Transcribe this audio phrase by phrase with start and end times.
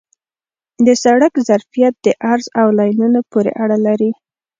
[0.85, 4.11] د سړک ظرفیت د عرض او لینونو پورې اړه لري